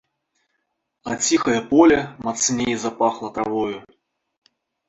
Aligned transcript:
А 1.11 1.17
ціхае 1.27 1.59
поле 1.73 1.99
мацней 2.29 2.73
запахла 2.85 3.29
травою. 3.37 3.79